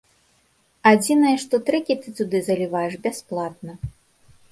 Адзінае, 0.91 1.33
што 1.43 1.59
трэкі 1.67 1.97
ты 2.05 2.13
туды 2.21 2.41
заліваеш 2.47 2.93
бясплатна. 3.05 3.77